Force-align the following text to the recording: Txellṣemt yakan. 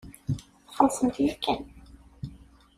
Txellṣemt 0.69 1.17
yakan. 1.25 1.61